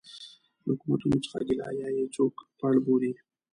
[0.65, 3.11] له حکومتونو څه ګیله یا یې څوک پړ بولي.